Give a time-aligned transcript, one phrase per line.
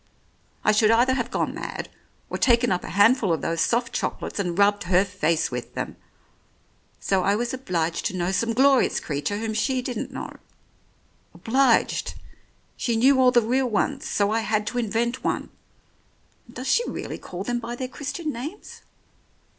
[0.63, 1.87] I should either have gone mad,
[2.27, 5.95] or taken up a handful of those soft chocolates and rubbed her face with them.
[6.99, 10.37] So I was obliged to know some glorious creature whom she didn't know.
[11.35, 12.15] Obliged!
[12.75, 15.51] She knew all the real ones, so I had to invent one.
[16.47, 18.81] And does she really call them by their Christian names?